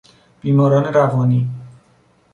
[0.41, 1.49] بیماران روانی